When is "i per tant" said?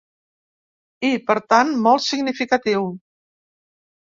1.09-1.75